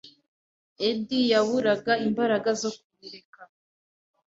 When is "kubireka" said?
2.77-3.41